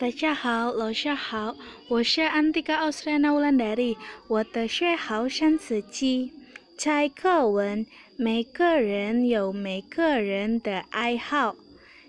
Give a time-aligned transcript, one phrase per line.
[0.00, 1.54] 大家好，老师好，
[1.88, 6.32] 我是安迪卡奥斯兰纳乌兰达里，我的学号三四七。
[6.78, 7.84] 猜课文，
[8.16, 11.54] 每个人有每个人的爱好，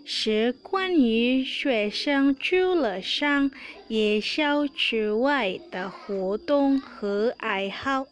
[0.06, 3.52] 是关于学生除了上
[3.89, 8.05] 夜校之外的活动和爱好。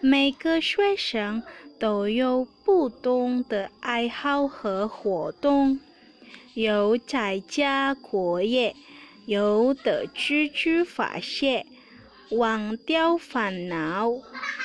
[0.00, 1.44] 每个学生
[1.78, 5.78] 都有不同的爱好和活动，
[6.54, 8.74] 有在家过夜。
[9.26, 11.66] 有的出去发泄，
[12.30, 14.22] 忘掉烦恼；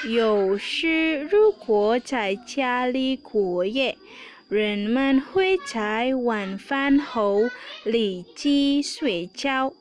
[0.08, 3.98] 有时如果在家里过夜，
[4.48, 7.50] 人们会在晚饭后
[7.84, 9.74] 立即睡觉，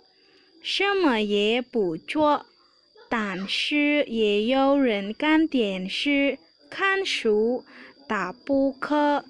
[0.63, 2.47] 什么也不做。
[3.09, 6.39] 但是也有人看电视、
[6.71, 7.65] 看书、
[8.07, 9.25] 打扑克、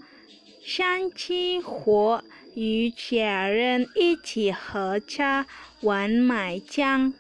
[0.62, 2.22] 相机或。
[2.54, 5.46] 与家人一起喝茶、
[5.82, 7.12] 玩麻将，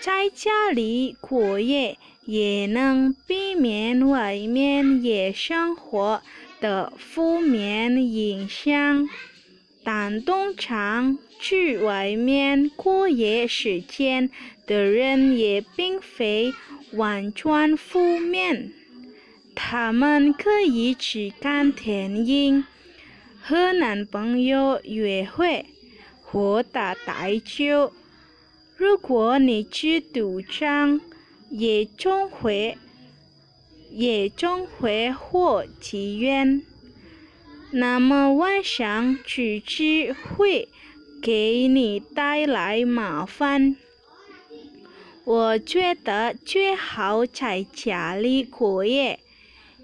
[0.00, 6.22] 在家里过夜也能避免外面夜生活
[6.60, 9.08] 的负面影响。
[9.84, 14.28] 但通常去外面过夜时间
[14.66, 16.52] 的人也并非
[16.92, 18.70] 完全负面，
[19.54, 22.64] 他们可以去看电影。
[23.48, 25.64] 和男朋友约会
[26.20, 27.90] 或打台球。
[28.76, 31.00] 如果你去赌场、
[31.48, 32.76] 也总会、
[33.90, 36.60] 也总会或妓院，
[37.70, 40.68] 那么晚上出去会
[41.22, 43.76] 给你带来麻烦。
[45.24, 49.20] 我觉得最好在家里过夜，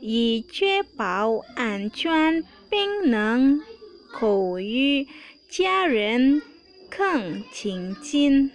[0.03, 2.45] 以确保安全。
[2.75, 3.61] 君能
[4.59, 5.07] 与
[5.49, 6.43] 佳人
[6.91, 8.51] 更亲近。